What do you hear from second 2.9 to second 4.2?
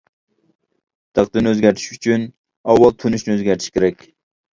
تونۇشنى ئۆزگەرتىش كېرەك.